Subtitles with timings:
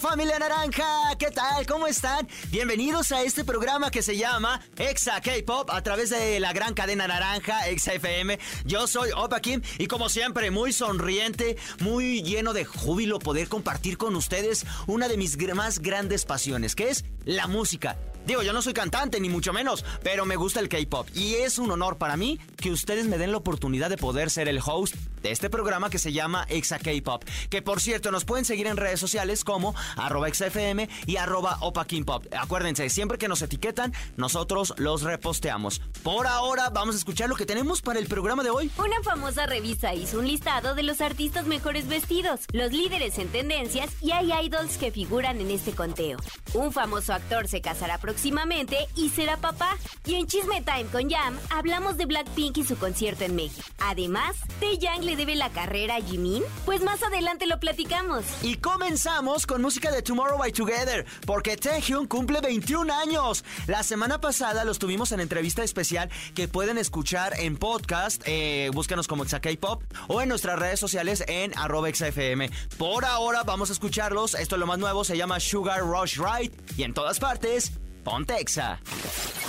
[0.00, 1.66] Familia naranja, ¿qué tal?
[1.66, 2.26] ¿Cómo están?
[2.50, 7.06] Bienvenidos a este programa que se llama Exa K-Pop a través de la gran cadena
[7.06, 8.38] naranja Exa FM.
[8.64, 13.98] Yo soy Opa Kim y como siempre muy sonriente, muy lleno de júbilo poder compartir
[13.98, 17.98] con ustedes una de mis más grandes pasiones, que es la música.
[18.26, 21.58] Digo, yo no soy cantante ni mucho menos, pero me gusta el K-Pop y es
[21.58, 24.94] un honor para mí que ustedes me den la oportunidad de poder ser el host
[25.22, 27.24] de este programa que se llama Exa K-Pop.
[27.48, 31.86] Que por cierto, nos pueden seguir en redes sociales como arroba XFM y arroba Opa
[32.04, 32.26] Pop.
[32.36, 35.80] Acuérdense, siempre que nos etiquetan, nosotros los reposteamos.
[36.02, 38.70] Por ahora, vamos a escuchar lo que tenemos para el programa de hoy.
[38.78, 43.90] Una famosa revista hizo un listado de los artistas mejores vestidos, los líderes en tendencias
[44.00, 46.18] y hay idols que figuran en este conteo.
[46.54, 49.76] Un famoso actor se casará próximamente y será papá.
[50.04, 53.66] Y en Chisme Time con Jam hablamos de Blackpink y su concierto en México.
[53.78, 56.42] Además, Taeyang le debe la carrera a Jimin?
[56.64, 58.24] Pues más adelante lo platicamos.
[58.40, 63.44] Y comenzamos con música de Tomorrow by Together, porque Taehyung cumple 21 años.
[63.66, 69.06] La semana pasada los tuvimos en entrevista especial que pueden escuchar en podcast, eh, búscanos
[69.06, 69.24] como
[69.60, 72.50] Pop o en nuestras redes sociales en arroba XFM.
[72.78, 76.52] Por ahora vamos a escucharlos, esto es lo más nuevo, se llama Sugar Rush Ride
[76.78, 78.80] y en todas partes, ponte Exa.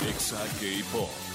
[0.06, 1.33] Exa K-Pop.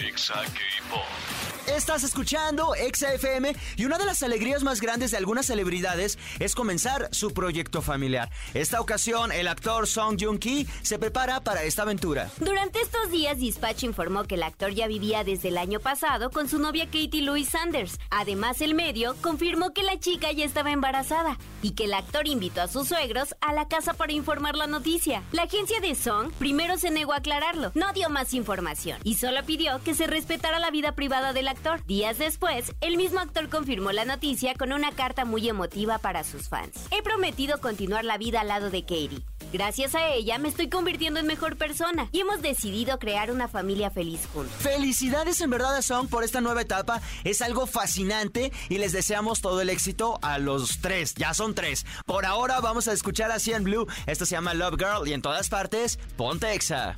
[0.00, 1.48] Exa K-Pop.
[1.66, 6.54] Estás escuchando Exa FM y una de las alegrías más grandes de algunas celebridades es
[6.54, 8.30] comenzar su proyecto familiar.
[8.54, 12.30] Esta ocasión, el actor Song Joong-ki se prepara para esta aventura.
[12.38, 16.48] Durante estos días, Dispatch informó que el actor ya vivía desde el año pasado con
[16.48, 17.98] su novia Katie Louise Sanders.
[18.10, 22.62] Además, el medio confirmó que la chica ya estaba embarazada y que el actor invitó
[22.62, 25.22] a sus suegros a la casa para informar la noticia.
[25.32, 29.44] La agencia de Song primero se negó a aclararlo, no dio más información y solo
[29.44, 33.92] pidió que se respetara la vida privada del actor Días después, el mismo actor confirmó
[33.92, 36.74] la noticia con una carta muy emotiva para sus fans.
[36.90, 39.22] He prometido continuar la vida al lado de Katie.
[39.52, 43.90] Gracias a ella me estoy convirtiendo en mejor persona y hemos decidido crear una familia
[43.90, 44.54] feliz juntos.
[44.58, 47.00] Felicidades en verdad a Song por esta nueva etapa.
[47.24, 51.14] Es algo fascinante y les deseamos todo el éxito a los tres.
[51.14, 51.86] Ya son tres.
[52.04, 53.86] Por ahora vamos a escuchar a Cien Blue.
[54.06, 56.94] Esto se llama Love Girl y en todas partes, ponte Exa.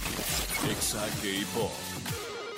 [0.69, 1.90] Exa K-Pop.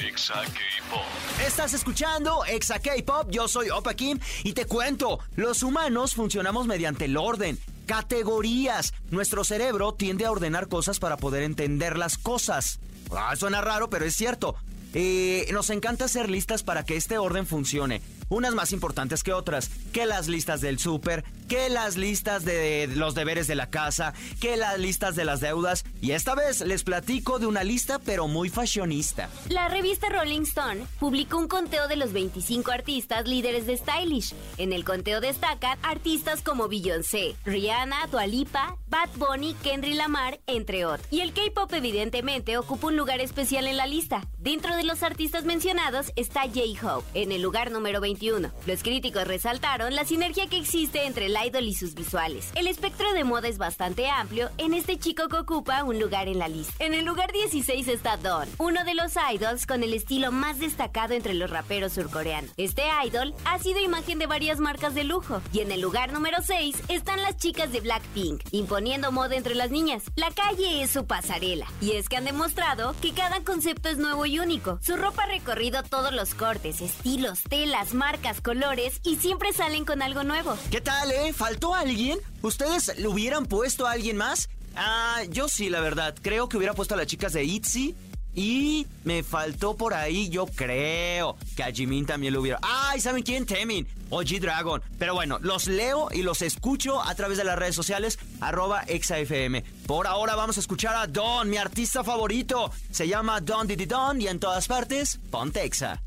[0.06, 1.04] Exa K-Pop.
[1.46, 7.04] Estás escuchando Exa K-Pop, yo soy Opa Kim y te cuento, los humanos funcionamos mediante
[7.04, 7.58] el orden.
[7.86, 8.94] Categorías.
[9.10, 12.80] Nuestro cerebro tiende a ordenar cosas para poder entender las cosas.
[13.12, 14.56] Ah, suena raro, pero es cierto.
[14.94, 19.70] Eh, nos encanta hacer listas para que este orden funcione unas más importantes que otras,
[19.92, 24.56] que las listas del súper, que las listas de los deberes de la casa, que
[24.56, 28.48] las listas de las deudas, y esta vez les platico de una lista pero muy
[28.48, 29.28] fashionista.
[29.48, 34.34] La revista Rolling Stone publicó un conteo de los 25 artistas líderes de Stylish.
[34.56, 40.84] En el conteo destacan artistas como Beyoncé, Rihanna, Dua Lipa, Bad Bunny, Kendrick Lamar, entre
[40.84, 41.06] otros.
[41.10, 44.26] Y el K-pop evidentemente ocupa un lugar especial en la lista.
[44.38, 49.94] Dentro de los artistas mencionados está J-Hope, en el lugar número 21 los críticos resaltaron
[49.96, 52.50] la sinergia que existe entre el idol y sus visuales.
[52.54, 56.38] El espectro de moda es bastante amplio en este chico que ocupa un lugar en
[56.38, 56.72] la lista.
[56.78, 61.14] En el lugar 16 está Don, uno de los idols con el estilo más destacado
[61.14, 62.52] entre los raperos surcoreanos.
[62.56, 65.42] Este idol ha sido imagen de varias marcas de lujo.
[65.52, 69.70] Y en el lugar número 6 están las chicas de Blackpink, imponiendo moda entre las
[69.70, 70.04] niñas.
[70.14, 71.66] La calle es su pasarela.
[71.80, 74.78] Y es que han demostrado que cada concepto es nuevo y único.
[74.82, 80.02] Su ropa ha recorrido todos los cortes, estilos, telas, marcas colores y siempre salen con
[80.02, 80.58] algo nuevo.
[80.72, 81.32] ¿Qué tal, eh?
[81.32, 82.18] ¿Faltó alguien?
[82.42, 84.48] ¿Ustedes le hubieran puesto a alguien más?
[84.74, 86.12] Ah, yo sí, la verdad.
[86.20, 87.94] Creo que hubiera puesto a las chicas de ITZY.
[88.34, 92.58] Y me faltó por ahí, yo creo que a Jimin también lo hubiera.
[92.62, 93.00] ¡Ay!
[93.00, 93.44] ¿Saben quién?
[93.44, 94.82] Temin o G-Dragon.
[94.98, 99.62] Pero bueno, los leo y los escucho a través de las redes sociales, arroba exafm.
[99.86, 102.70] Por ahora vamos a escuchar a Don, mi artista favorito.
[102.90, 106.00] Se llama Don Didi Don y en todas partes, ponte Exa.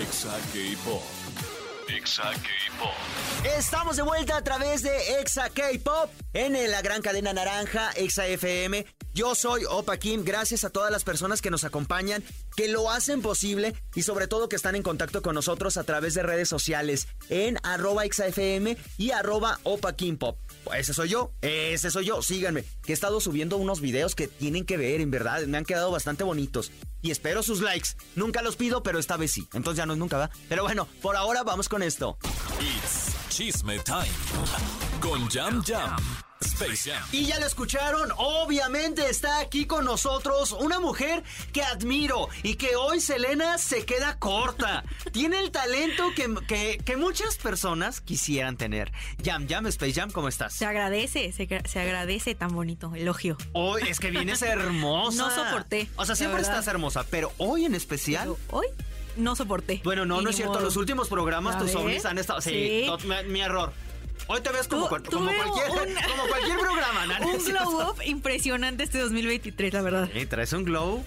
[0.00, 1.02] Exa K-Pop.
[1.88, 2.94] Exa K-Pop.
[3.58, 8.86] Estamos de vuelta a través de Exa K-Pop en la gran cadena naranja Exa FM
[9.12, 12.22] Yo soy Opa Kim, gracias a todas las personas que nos acompañan,
[12.54, 16.14] que lo hacen posible y sobre todo que están en contacto con nosotros a través
[16.14, 20.38] de redes sociales en arroba XFM y arroba Opa Kim Pop.
[20.72, 24.64] Ese soy yo, ese soy yo, síganme, que he estado subiendo unos videos que tienen
[24.64, 26.70] que ver, en verdad, me han quedado bastante bonitos.
[27.02, 27.90] Y espero sus likes.
[28.14, 29.48] Nunca los pido, pero esta vez sí.
[29.54, 30.30] Entonces ya no es nunca, ¿va?
[30.50, 32.18] Pero bueno, por ahora vamos con esto.
[32.60, 34.10] It's Chisme Time.
[35.00, 35.96] Con Jam Jam.
[36.44, 37.02] Space Jam.
[37.12, 41.22] Y ya lo escucharon, obviamente está aquí con nosotros una mujer
[41.52, 44.82] que admiro y que hoy Selena se queda corta.
[45.12, 48.90] Tiene el talento que, que- que muchas personas quisieran tener.
[49.22, 50.54] Jam Jam, Space Jam, ¿cómo estás?
[50.54, 53.36] Se agradece, se, gra- se agradece tan bonito elogio.
[53.52, 55.18] Hoy es que vienes hermosa.
[55.18, 56.52] No soporté, O sea, siempre verdad.
[56.58, 58.34] estás hermosa, pero hoy en especial.
[58.46, 58.66] Pero hoy
[59.16, 59.82] no soporté.
[59.84, 60.54] Bueno, no, no es cierto.
[60.54, 60.64] modo.
[60.64, 62.40] Los últimos programas, ¿Ya tus zombies han estado.
[62.40, 62.84] Sí, Sí.
[62.88, 63.74] tot- mi, mi error.
[64.32, 65.26] Hoy te ves como, cualquier, un-
[66.08, 67.26] como cualquier programa, ¿no?
[67.36, 70.08] Un glow up impresionante este 2023, la verdad.
[70.14, 71.04] Sí, traes un glow.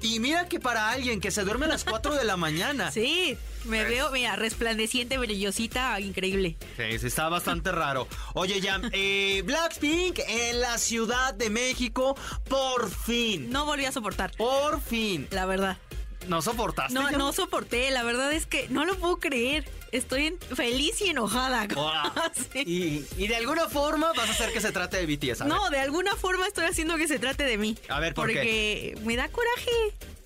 [0.00, 2.90] Y mira que para alguien que se duerme a las 4 de la mañana.
[2.92, 6.56] Sí, me veo, mira, resplandeciente, brillosita, increíble.
[6.76, 8.06] Sí, sí, está bastante raro.
[8.34, 12.16] Oye, Jam, eh, Blackpink en la Ciudad de México,
[12.48, 13.50] por fin.
[13.50, 15.26] No volví a soportar, Por fin.
[15.32, 15.78] la verdad.
[16.28, 16.94] ¿No soportaste?
[16.94, 19.64] No, no soporté, la verdad es que no lo puedo creer.
[19.90, 21.66] Estoy feliz y enojada.
[22.52, 22.62] Sí.
[22.66, 25.46] y, y de alguna forma vas a hacer que se trate de BTS.
[25.46, 27.76] No, de alguna forma estoy haciendo que se trate de mí.
[27.88, 28.34] A ver, ¿por qué?
[28.94, 29.70] Porque me da coraje.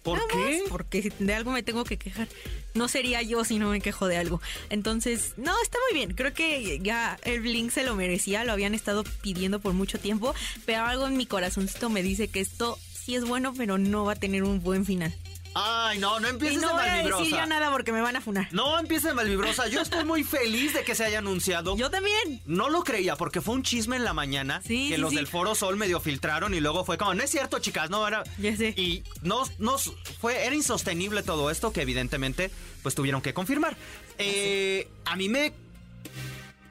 [0.03, 0.63] ¿Por qué?
[0.69, 2.29] Porque si de algo me tengo que quejar.
[2.75, 4.41] No sería yo si no me quejo de algo.
[4.71, 6.15] Entonces, no, está muy bien.
[6.15, 8.45] Creo que ya el Blink se lo merecía.
[8.45, 10.35] Lo habían estado pidiendo por mucho tiempo.
[10.65, 14.13] Pero algo en mi corazoncito me dice que esto sí es bueno, pero no va
[14.13, 15.13] a tener un buen final.
[15.59, 17.37] Ay, no, no Y empieces no de voy a decir malvibrosa.
[17.37, 18.47] ya nada porque me van a funar.
[18.53, 19.69] No empieces de malvibrosa.
[19.69, 21.77] Yo estoy muy feliz de que se haya anunciado.
[21.79, 22.43] Yo también.
[22.45, 25.17] No lo creía porque fue un chisme en la mañana Sí, que sí, los sí.
[25.17, 28.23] del Foro Sol medio filtraron y luego fue como, no es cierto, chicas, no era.
[28.39, 28.75] Ya sé.
[28.77, 29.79] Y no, no
[30.21, 32.51] fue, era insostenible todo esto que evidentemente
[32.83, 33.77] pues tuvieron que confirmar.
[34.19, 35.55] Eh, a mí me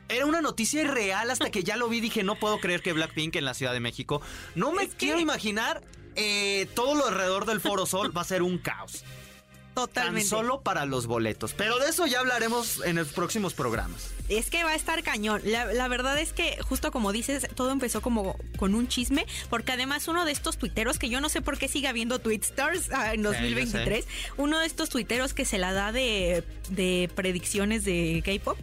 [0.08, 2.00] era una noticia irreal hasta que ya lo vi.
[2.00, 4.22] Dije, no puedo creer que Blackpink en la Ciudad de México.
[4.54, 5.82] No me Es que- quiero imaginar.
[6.16, 9.04] Eh, todo lo alrededor del Foro Sol va a ser un caos.
[9.76, 10.22] Totalmente.
[10.22, 11.54] Tan solo para los boletos.
[11.54, 14.10] Pero de eso ya hablaremos en los próximos programas.
[14.30, 15.42] Es que va a estar cañón.
[15.44, 19.74] La, la verdad es que, justo como dices, todo empezó como con un chisme, porque
[19.74, 23.14] además uno de estos tuiteros, que yo no sé por qué sigue habiendo Tweetstars ah,
[23.14, 24.08] en ya 2023,
[24.38, 28.58] uno de estos tuiteros que se la da de, de predicciones de K-pop.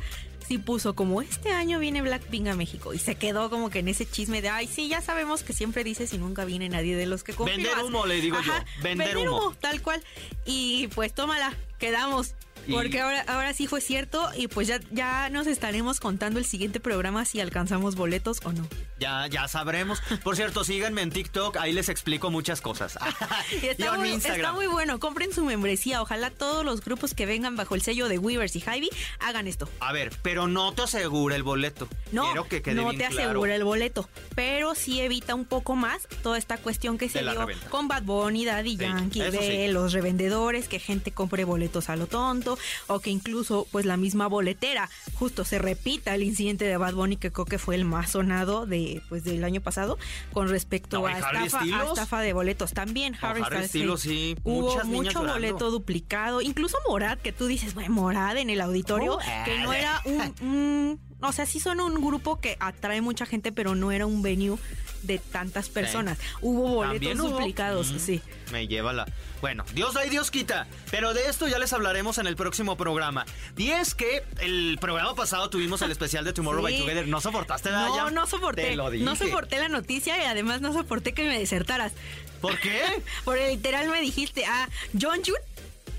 [0.47, 3.89] Sí puso como este año viene Blackpink a México y se quedó como que en
[3.89, 7.07] ese chisme de ay sí ya sabemos que siempre dices y nunca viene nadie de
[7.07, 7.67] los que confirmas.
[7.67, 8.53] Vender humo, le digo yo.
[8.83, 9.55] Vender humo.
[9.61, 10.03] tal cual
[10.45, 12.35] y pues tómala quedamos
[12.67, 16.45] Y- porque ahora, ahora sí fue cierto y pues ya, ya nos estaremos contando el
[16.45, 18.67] siguiente programa si alcanzamos boletos o no.
[19.01, 20.01] Ya, ya sabremos.
[20.23, 22.97] Por cierto, síganme en TikTok, ahí les explico muchas cosas.
[23.63, 26.01] Y está, muy, está muy bueno, compren su membresía.
[26.03, 28.89] Ojalá todos los grupos que vengan bajo el sello de Weavers y Javi
[29.21, 29.69] hagan esto.
[29.81, 31.89] A ver, pero no te asegura el boleto.
[32.13, 33.31] No, Quiero que quede no bien te claro.
[33.31, 37.31] asegura el boleto, pero sí evita un poco más toda esta cuestión que se De
[37.31, 37.69] dio reventa.
[37.69, 39.73] con Bad Bunny, Daddy Sí, Yankee, de sí.
[39.73, 42.52] los revendedores, que gente compre boletos a lo tonto,
[42.87, 44.89] o que incluso pues la misma boletera.
[45.15, 48.67] Justo se repita el incidente de Bad Bunny que creo que fue el más sonado
[48.67, 49.99] de pues del año pasado
[50.33, 53.13] con respecto No, ¿y a estafa, a estafa de boletos también.
[53.21, 55.33] No, Harry, Harry Styles, Styles, sí, Hubo muchas mucho llorando.
[55.35, 60.01] boleto duplicado, incluso Morad, que tú dices, bueno, Morad en el auditorio, que no era
[60.05, 64.07] un, un- o sea, sí son un grupo que atrae mucha gente, pero no era
[64.07, 64.59] un venue
[65.03, 66.19] de tantas personas.
[66.41, 68.21] Hubo boletos duplicados, sí.
[68.51, 69.07] Me lleva la.
[69.41, 70.67] Bueno, Dios da y Dios quita.
[70.91, 73.27] Pero de esto ya les hablaremos en el próximo programa.
[73.57, 76.79] Y es que el programa pasado tuvimos el especial de Tomorrow by.
[76.79, 77.09] Together.
[77.09, 77.89] ¿No soportaste nada?
[77.89, 78.63] No, no soporté.
[78.63, 79.05] Te lo dije.
[79.05, 81.93] No soporté la noticia y además no soporté que me desertaras.
[82.41, 82.83] ¿Por qué?
[83.25, 84.69] Porque literal me dijiste, ah,
[85.01, 85.35] John Jun,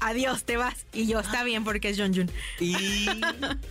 [0.03, 0.85] adiós, te vas.
[0.93, 2.29] Y yo, está bien porque es John Jun.
[2.59, 3.07] Y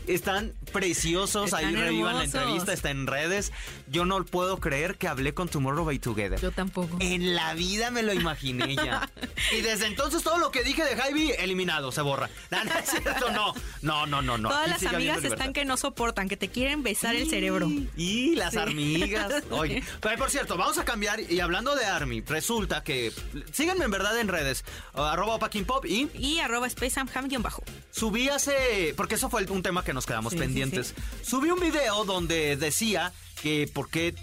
[0.06, 1.52] están preciosos.
[1.52, 2.72] Ahí revivan la entrevista.
[2.72, 3.52] Está en redes.
[3.88, 6.40] Yo no puedo creer que hablé con Tomorrow by Together.
[6.40, 6.96] Yo tampoco.
[7.00, 9.08] En la vida me lo imaginé ya.
[9.52, 12.30] Y desde entonces todo lo que dije de Javi, eliminado, se borra.
[12.50, 13.52] No, no es cierto, no.
[13.82, 14.48] No, no, no, no.
[14.48, 17.68] Todas las amigas están que no soportan, que te quieren besar el cerebro.
[17.96, 18.58] Y las Sí.
[18.58, 19.42] amigas.
[19.50, 21.20] Oye, pero por cierto, vamos a cambiar.
[21.30, 23.12] Y hablando de Army, resulta que.
[23.52, 24.64] Síganme en verdad en redes.
[24.94, 27.62] uh, arroba Packing Pop y Y arroba Space Am Ham guion bajo.
[27.90, 28.94] subí hace.
[28.96, 30.94] Porque eso fue un tema que nos quedamos Sí, sí, pendientes.
[31.22, 33.12] Subí un video donde decía
[33.42, 34.14] que por qué.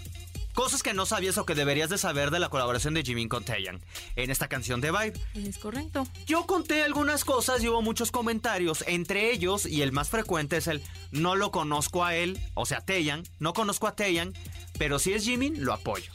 [0.54, 3.44] Cosas que no sabías o que deberías de saber de la colaboración de Jimin con
[3.44, 3.80] Taeyang
[4.16, 5.12] en esta canción de Vibe.
[5.34, 6.06] Es correcto.
[6.26, 10.66] Yo conté algunas cosas y hubo muchos comentarios, entre ellos, y el más frecuente es
[10.66, 14.34] el no lo conozco a él, o sea, Taeyang, no conozco a Taeyang,
[14.76, 16.10] pero si es Jimin, lo apoyo.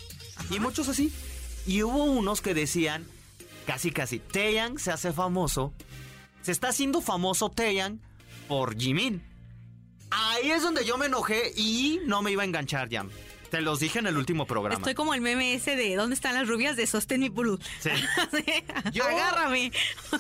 [0.50, 1.14] Y muchos así.
[1.66, 3.08] Y hubo unos que decían,
[3.66, 5.74] casi casi, Taeyang se hace famoso,
[6.42, 8.00] se está haciendo famoso Taeyang
[8.48, 9.24] por Jimin.
[10.12, 13.10] Ahí es donde yo me enojé y no me iba a enganchar, Jam.
[13.50, 14.76] Te los dije en el último programa.
[14.78, 17.60] Estoy como el meme ese de ¿Dónde están las rubias de Sostén mi pulu?
[17.80, 17.90] Sí.
[18.92, 19.72] Yo- Agárrame.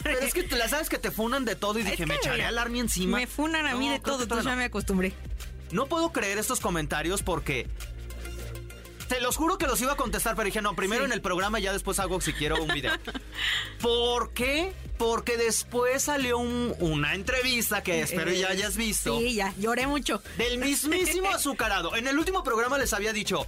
[0.03, 2.05] Pero es que te la sabes que te funan de todo y Es dije, que
[2.05, 3.17] me echaré al Army encima.
[3.17, 5.13] Me funan a mí No, de todo, entonces ya me acostumbré.
[5.71, 7.67] No puedo creer estos comentarios porque.
[9.07, 11.05] Te los juro que los iba a contestar, pero dije, no, primero Sí.
[11.05, 12.91] en el programa, ya después hago si quiero un video.
[13.81, 14.73] ¿Por qué?
[14.97, 19.19] Porque después salió un- una entrevista que espero ya hayas visto.
[19.19, 20.21] Sí, ya, lloré mucho.
[20.37, 21.95] Del mismísimo azucarado.
[21.95, 23.45] En el último programa les había dicho,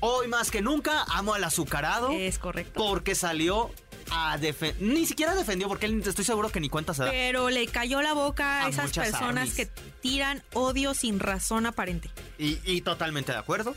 [0.00, 2.10] hoy más que nunca amo al azucarado.
[2.10, 2.72] Es correcto.
[2.84, 3.70] Porque salió
[4.10, 4.82] a defender.
[4.82, 7.10] Ni siquiera defendió, porque él estoy seguro que ni cuenta se da.
[7.10, 9.54] Pero le cayó la boca a, A esas personas armies.
[9.54, 9.66] que
[10.02, 12.10] tiran odio sin razón aparente.
[12.38, 13.74] Y, y totalmente de acuerdo.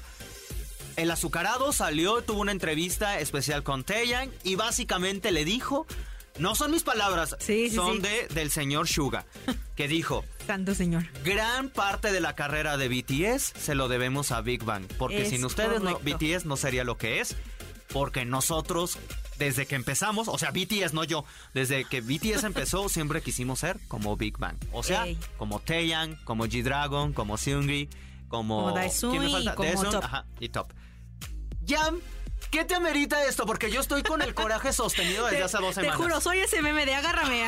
[0.95, 5.85] El azucarado salió, tuvo una entrevista especial con Taeyang y básicamente le dijo,
[6.39, 8.01] no son mis palabras, Sí, sí, son sí.
[8.03, 9.25] de del señor Suga,
[9.75, 11.05] que dijo, Santo señor.
[11.23, 15.29] gran parte de la carrera de BTS se lo debemos a Big Bang, porque Es
[15.29, 15.99] sin ustedes no.
[15.99, 17.35] BTS no sería lo que es,
[17.91, 18.97] porque nosotros
[19.37, 23.79] desde que empezamos, o sea, BTS no yo, desde que BTS empezó siempre quisimos ser
[23.89, 25.17] como Big Bang, o sea, Ey.
[25.37, 27.89] como Taeyang, como G-Dragon, como Seungri,
[28.29, 30.03] como Como Daesung ¿quién me y como Top.
[30.03, 30.71] ajá, y Top.
[31.67, 31.99] Jam,
[32.51, 33.45] ¿qué te amerita esto?
[33.45, 35.97] Porque yo estoy con el coraje sostenido desde Te, hace dos te semanas.
[35.97, 37.43] juro, soy ese meme de agárrame.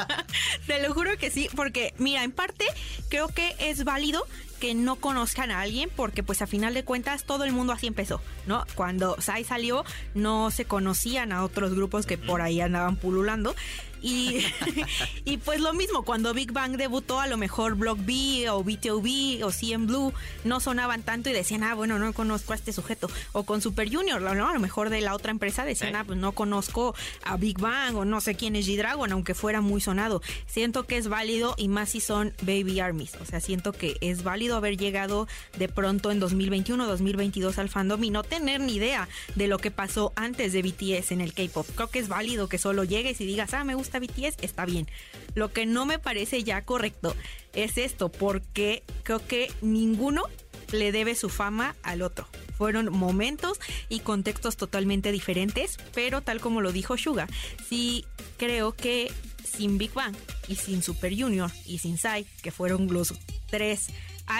[0.66, 2.64] te lo juro que sí, porque mira, en parte
[3.08, 4.26] creo que es válido
[4.60, 7.88] que no conozcan a alguien porque pues a final de cuentas todo el mundo así
[7.88, 8.64] empezó, ¿no?
[8.76, 13.56] Cuando Sai salió no se conocían a otros grupos que por ahí andaban pululando
[14.02, 14.44] y,
[15.24, 19.44] y pues lo mismo, cuando Big Bang debutó a lo mejor Block B o BTOB
[19.44, 20.12] o CM Blue
[20.44, 23.08] no sonaban tanto y decían, ah, bueno, no conozco a este sujeto.
[23.32, 24.48] O con Super Junior, ¿no?
[24.48, 26.94] a lo mejor de la otra empresa decían, ah, pues no conozco
[27.24, 30.22] a Big Bang o no sé quién es G-Dragon, aunque fuera muy sonado.
[30.46, 33.16] Siento que es válido y más si son Baby Armies.
[33.20, 35.28] O sea, siento que es válido haber llegado
[35.58, 39.70] de pronto en 2021, 2022 al fandom y no tener ni idea de lo que
[39.70, 41.66] pasó antes de BTS en el K-pop.
[41.74, 44.88] Creo que es válido que solo llegues y digas, ah, me gusta BTS, está bien.
[45.34, 47.14] Lo que no me parece ya correcto
[47.54, 50.24] es esto, porque creo que ninguno
[50.72, 52.26] le debe su fama al otro.
[52.56, 53.58] Fueron momentos
[53.88, 57.28] y contextos totalmente diferentes, pero tal como lo dijo Suga,
[57.68, 58.04] sí
[58.38, 59.12] creo que
[59.44, 60.14] sin Big Bang
[60.48, 63.14] y sin Super Junior y sin Psy, que fueron los
[63.48, 63.88] tres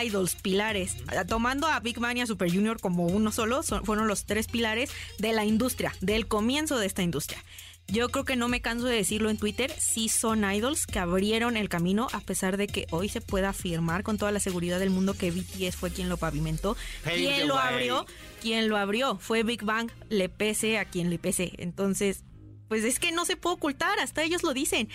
[0.04, 0.96] idols pilares,
[1.28, 4.90] tomando a Big Bang y a Super Junior como uno solo, fueron los tres pilares
[5.18, 7.42] de la industria, del comienzo de esta industria.
[7.88, 11.56] Yo creo que no me canso de decirlo en Twitter, sí son idols que abrieron
[11.56, 14.90] el camino a pesar de que hoy se pueda afirmar con toda la seguridad del
[14.90, 16.76] mundo que BTS fue quien lo pavimentó.
[17.04, 17.74] The lo way.
[17.74, 18.06] abrió,
[18.40, 21.52] quien lo abrió fue Big Bang, le pese a quien le pese.
[21.58, 22.24] Entonces,
[22.72, 24.88] pues es que no se puede ocultar, hasta ellos lo dicen.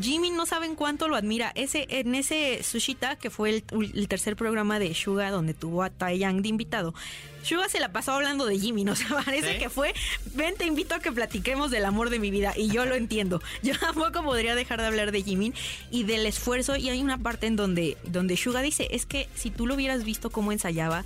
[0.00, 1.50] Jimmy no saben cuánto lo admira.
[1.56, 5.90] Ese, en ese Sushita, que fue el, el tercer programa de Suga donde tuvo a
[5.90, 6.94] Taeyang de invitado,
[7.42, 8.94] Suga se la pasó hablando de Jimmy, ¿no?
[8.94, 9.58] se parece ¿Sí?
[9.58, 9.94] que fue,
[10.36, 12.54] ven, te invito a que platiquemos del amor de mi vida.
[12.56, 13.42] Y yo lo entiendo.
[13.64, 15.54] Yo tampoco podría dejar de hablar de Jimin
[15.90, 16.76] y del esfuerzo.
[16.76, 20.04] Y hay una parte en donde, donde Suga dice, es que si tú lo hubieras
[20.04, 21.04] visto cómo ensayaba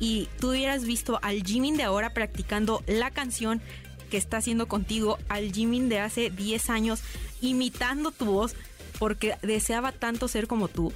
[0.00, 3.62] y tú hubieras visto al Jimin de ahora practicando la canción
[4.08, 7.02] que está haciendo contigo, al Jimin de hace 10 años
[7.40, 8.54] imitando tu voz
[8.98, 10.92] porque deseaba tanto ser como tú.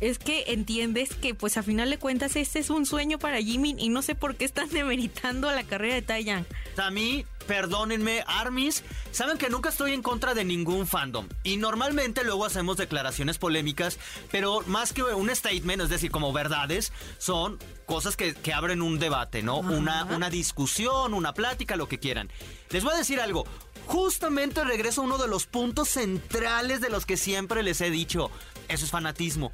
[0.00, 3.78] Es que entiendes que pues a final de cuentas este es un sueño para Jimin
[3.78, 6.46] y no sé por qué están demeritando la carrera de Taeyang.
[6.76, 8.82] A mí, perdónenme, Armies,
[9.12, 11.28] saben que nunca estoy en contra de ningún fandom.
[11.42, 13.98] Y normalmente luego hacemos declaraciones polémicas,
[14.30, 18.98] pero más que un statement, es decir, como verdades, son cosas que, que abren un
[18.98, 19.58] debate, ¿no?
[19.58, 22.30] Una, una discusión, una plática, lo que quieran.
[22.70, 23.46] Les voy a decir algo.
[23.86, 28.30] Justamente regreso a uno de los puntos centrales de los que siempre les he dicho.
[28.68, 29.52] Eso es fanatismo.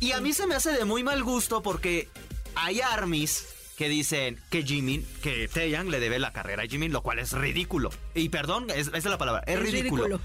[0.00, 2.08] Y a mí se me hace de muy mal gusto porque
[2.54, 7.02] hay armies que dicen que Jimin, que Taeyang le debe la carrera a Jimin, lo
[7.02, 7.90] cual es ridículo.
[8.14, 10.04] Y perdón, es- esa es la palabra, es, Es ridículo.
[10.04, 10.20] ridículo.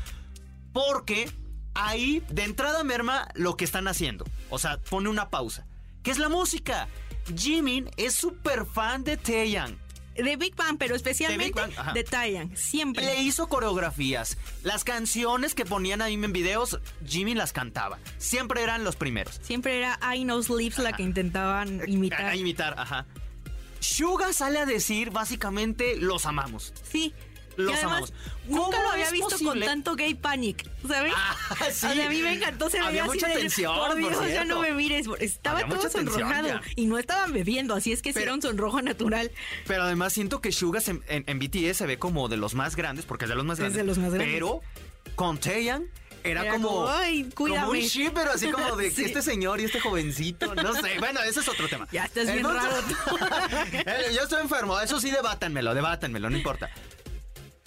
[0.74, 1.29] Porque
[1.74, 4.25] ahí de entrada merma lo que están haciendo.
[4.50, 5.65] O sea, pone una pausa.
[6.03, 6.88] ¿Qué es la música?
[7.36, 9.77] Jimin es súper fan de Taeyang.
[10.15, 13.06] De Big Bang, pero especialmente Bang, de Taeyang, siempre.
[13.06, 14.38] Le hizo coreografías.
[14.63, 18.00] Las canciones que ponían ahí en videos, Jimin las cantaba.
[18.18, 19.39] Siempre eran los primeros.
[19.41, 22.25] Siempre era I Know Sleeps la que intentaban imitar.
[22.25, 23.06] A imitar, ajá.
[23.79, 26.74] Suga sale a decir básicamente los amamos.
[26.91, 27.13] Sí,
[27.55, 28.13] los Y además, amamos.
[28.48, 29.51] Nunca ¿Cómo lo había es visto posible?
[29.51, 31.13] con tanto gay panic, ¿sabes?
[31.15, 31.36] Ah,
[31.71, 31.86] sí.
[31.88, 33.98] O sea, a mí me encantó, se Había veía así mucha de, tensión, por por
[33.98, 34.45] Dios, ya cierto.
[34.55, 35.05] no me mires.
[35.19, 36.62] Estaba Había todo mucha tensión, sonrojado ya.
[36.75, 39.31] y no estaban bebiendo, así es que Pero- era un sonrojo natural.
[39.67, 42.75] Pero además siento que Suga en, en- en BTS se ve como de los más
[42.75, 43.77] grandes, porque es de los más Es grandes.
[43.77, 44.33] de los más grandes.
[44.33, 44.62] Pero
[45.15, 45.86] con Taeyang
[46.24, 47.82] era, Era como, como, "Ay, como un cuídame".
[47.88, 49.04] ship, pero así como de Sí.
[49.06, 50.54] este señor y este jovencito.
[50.56, 51.88] No sé, bueno, ese es otro tema.
[51.92, 52.46] Ya estás bien
[53.74, 56.70] Eh, Yo estoy enfermo, eso sí, debátanmelo, debátanmelo, no importa.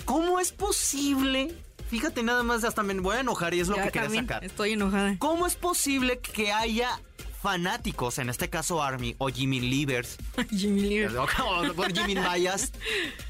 [0.05, 1.55] ¿Cómo es posible?
[1.91, 4.45] Fíjate nada más, hasta me voy a enojar y es lo Ya que quería sacar.
[4.45, 5.17] Estoy enojada.
[5.19, 6.99] ¿Cómo es posible que haya
[7.43, 10.17] fanáticos, en este caso Army o Jimmy Leavers,
[10.57, 11.05] Jimmy Lee.
[11.07, 11.27] o
[11.75, 12.73] por Jimmy Mayas,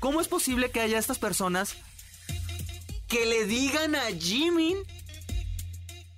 [0.00, 1.76] ¿cómo es posible que haya estas personas
[3.08, 4.76] que le digan a Jimmy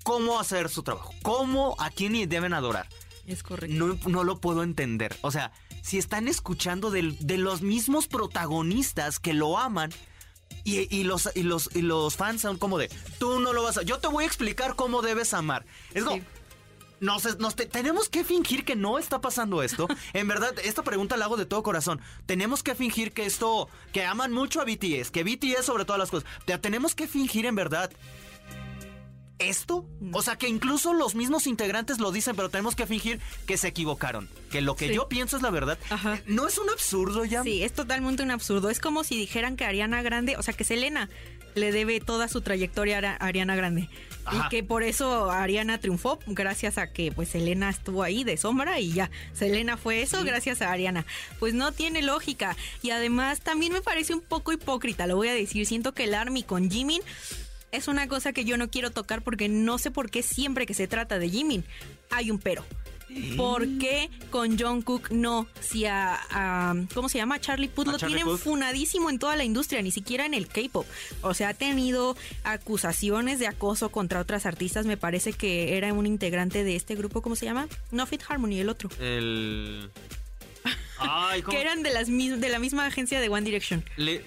[0.05, 1.13] cómo hacer su trabajo?
[1.23, 2.89] ¿Cómo, a quién deben adorar?
[3.27, 3.75] Es correcto.
[3.75, 5.17] No, no lo puedo entender.
[5.23, 5.51] O sea,
[5.83, 7.03] si están escuchando de,
[7.39, 9.91] los mismos protagonistas que lo aman
[10.63, 13.79] y, y los, y, los, y los fans son como de, tú no lo vas
[13.79, 13.83] a...
[13.83, 15.65] Yo te voy a explicar cómo debes amar.
[15.95, 16.17] Es como...
[16.19, 16.23] Sí.
[17.01, 19.89] Nos, nos te- tenemos que fingir que no está pasando esto.
[20.15, 22.01] En verdad, esta pregunta la hago de todo corazón.
[22.25, 26.11] Tenemos que fingir que esto, que aman mucho a BTS, que BTS sobre todas las
[26.11, 26.29] cosas.
[26.47, 27.91] Te- tenemos que fingir en verdad
[29.45, 29.87] esto.
[30.13, 33.69] O sea, que incluso los mismos integrantes lo dicen, pero tenemos que fingir que se
[33.69, 34.29] equivocaron.
[34.51, 34.95] Que lo que Sí.
[34.95, 35.79] yo pienso es la verdad.
[35.91, 36.21] Ajá.
[36.27, 37.43] ¿No es un absurdo ya?
[37.43, 38.71] Sí, es totalmente un absurdo.
[38.71, 41.09] Es como si dijeran que Ariana Grande, o sea, que Selena
[41.55, 43.89] le debe toda su trayectoria a Ariana Grande.
[44.25, 44.47] Ajá.
[44.47, 48.81] Y que por eso Ariana triunfó, gracias a que pues Selena estuvo ahí de sombra
[48.81, 49.11] y ya.
[49.35, 51.05] Selena fue eso gracias a Ariana.
[51.39, 52.57] Pues no tiene lógica.
[52.83, 55.65] Y además también me parece un poco hipócrita, lo voy a decir.
[55.67, 57.03] Siento que el Army con Jimin
[57.77, 60.75] es una cosa que yo no quiero tocar porque no sé por qué siempre que
[60.75, 61.65] se trata de Jimin
[62.11, 62.65] hay un pero.
[63.37, 65.47] ¿Por qué con Jungkook no?
[65.61, 67.39] Si a, a- ¿cómo se llama?
[67.39, 68.41] Charlie Puth lo Charlie tienen Puth.
[68.43, 70.87] funadísimo en toda la industria, ni siquiera en el K-pop.
[71.21, 74.87] O sea, ha tenido acusaciones de acoso contra otras artistas.
[74.87, 77.69] Me parece que era un integrante de este grupo, ¿cómo se llama?
[77.93, 78.89] No Fit Harmony, el otro.
[78.99, 79.91] El...
[80.99, 81.57] Ay, ¿cómo?
[81.57, 83.85] Que eran de las de la misma agencia de One Direction.
[83.97, 84.23] Li-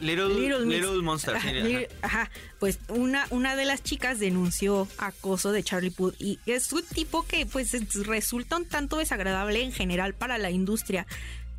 [0.00, 1.02] Little, Little Little.
[1.02, 1.36] Monster.
[1.36, 1.58] Ajá, ajá.
[1.58, 2.30] Little- ajá.
[2.58, 7.24] Pues una, una de las chicas denunció acoso de Charlie Puth y es un tipo
[7.26, 11.06] que pues es- resulta un tanto desagradable en general para la industria.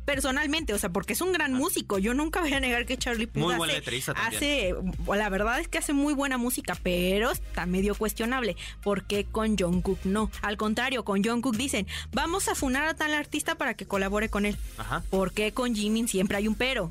[0.06, 1.98] Personalmente, o sea, porque es un gran músico.
[1.98, 3.82] Yo nunca voy a negar que Charlie Puth Muy hace,
[4.16, 4.74] hace-
[5.14, 8.56] la verdad es que hace muy buena música, pero está medio cuestionable.
[8.82, 10.30] ¿Por qué con Jungkook no?
[10.42, 14.46] Al contrario, con Jungkook dicen, vamos a funar a tal artista para que colabore con
[14.46, 14.56] él.
[14.78, 15.04] Ajá.
[15.10, 16.90] ¿Por qué con Jimin siempre hay un pero?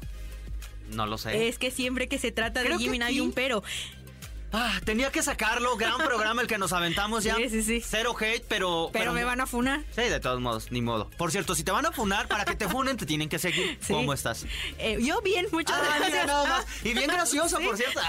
[0.89, 1.47] No lo sé.
[1.47, 3.63] Es que siempre que se trata Creo de Jimin hay un pero.
[4.51, 5.77] Ah, tenía que sacarlo.
[5.77, 7.35] Gran programa el que nos aventamos ya.
[7.35, 7.83] Sí, sí, sí.
[7.87, 8.89] Cero hate, pero.
[8.91, 9.83] Pero me van a funar.
[9.95, 11.07] Sí, de todos modos, ni modo.
[11.17, 13.77] Por cierto, si te van a funar, para que te funen, te tienen que seguir.
[13.85, 13.93] Sí.
[13.93, 14.47] ¿Cómo estás?
[14.79, 16.25] Eh, yo bien, muchas Ah, mira, gracias.
[16.25, 16.65] nada más.
[16.83, 17.63] Y bien graciosa, Sí.
[17.63, 17.99] por cierto.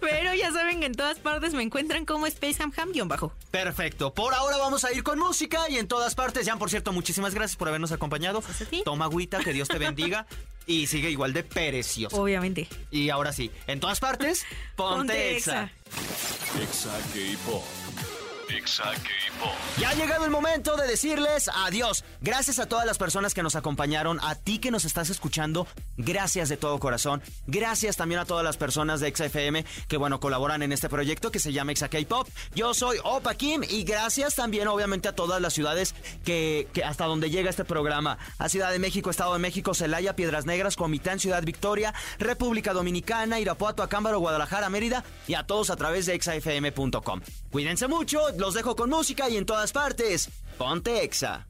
[0.00, 3.32] Pero ya saben que en todas partes me encuentran como Space Ham Ham guion bajo.
[3.52, 4.12] Perfecto.
[4.12, 6.48] Por ahora vamos a ir con música y en todas partes.
[6.48, 8.42] Jan, por cierto, muchísimas gracias por habernos acompañado.
[8.84, 10.26] Toma agüita, que Dios te bendiga.
[10.68, 12.22] Y sigue igual de precioso.
[12.22, 12.68] Obviamente.
[12.90, 14.44] Y ahora sí, en todas partes,
[14.76, 15.72] ponte, Ponte exa.
[16.62, 17.64] Exa K-Pop.
[19.78, 22.04] Ya ha llegado el momento de decirles adiós.
[22.20, 25.66] Gracias a todas las personas que nos acompañaron, a ti que nos estás escuchando,
[25.96, 27.22] gracias de todo corazón.
[27.46, 31.38] Gracias también a todas las personas de XFM que, bueno, colaboran en este proyecto que
[31.38, 32.28] se llama Exa K-Pop.
[32.54, 35.94] Yo soy Opa Kim y gracias también, obviamente, a todas las ciudades
[36.24, 38.18] que, que hasta donde llega este programa.
[38.38, 43.40] A Ciudad de México, Estado de México, Celaya, Piedras Negras, Comitán, Ciudad Victoria, República Dominicana,
[43.40, 47.20] Irapuato, Acámbaro, Guadalajara, Mérida y a todos a través de exafm.com.
[47.50, 51.46] Cuídense mucho, los dejo con música y en todas partes, ponte Exa.